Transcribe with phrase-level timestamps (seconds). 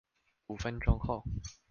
[0.47, 1.23] 五分鐘後